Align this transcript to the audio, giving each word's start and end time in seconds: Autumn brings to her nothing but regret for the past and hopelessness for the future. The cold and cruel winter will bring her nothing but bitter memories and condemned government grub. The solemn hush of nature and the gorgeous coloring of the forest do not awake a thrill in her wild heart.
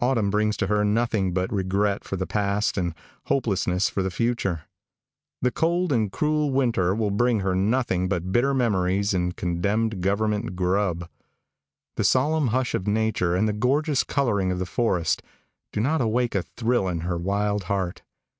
Autumn 0.00 0.28
brings 0.28 0.56
to 0.56 0.66
her 0.66 0.84
nothing 0.84 1.32
but 1.32 1.52
regret 1.52 2.02
for 2.02 2.16
the 2.16 2.26
past 2.26 2.76
and 2.76 2.96
hopelessness 3.26 3.88
for 3.88 4.02
the 4.02 4.10
future. 4.10 4.62
The 5.40 5.52
cold 5.52 5.92
and 5.92 6.10
cruel 6.10 6.50
winter 6.50 6.96
will 6.96 7.12
bring 7.12 7.38
her 7.38 7.54
nothing 7.54 8.08
but 8.08 8.32
bitter 8.32 8.54
memories 8.54 9.14
and 9.14 9.36
condemned 9.36 10.00
government 10.00 10.56
grub. 10.56 11.08
The 11.94 12.02
solemn 12.02 12.48
hush 12.48 12.74
of 12.74 12.88
nature 12.88 13.36
and 13.36 13.46
the 13.46 13.52
gorgeous 13.52 14.02
coloring 14.02 14.50
of 14.50 14.58
the 14.58 14.66
forest 14.66 15.22
do 15.72 15.78
not 15.78 16.00
awake 16.00 16.34
a 16.34 16.42
thrill 16.42 16.88
in 16.88 17.02
her 17.02 17.16
wild 17.16 17.62
heart. 17.70 18.02